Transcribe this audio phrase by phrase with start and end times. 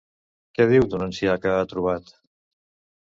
[0.59, 2.13] Què diu d'un ancià que ha trobat?